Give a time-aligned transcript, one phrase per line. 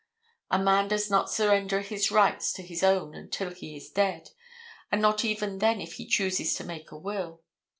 [0.49, 4.31] A man does not surrender his rights to his own until he is dead,
[4.91, 7.43] and not even then if he chooses to make a will.